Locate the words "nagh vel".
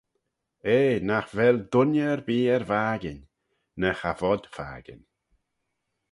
1.07-1.57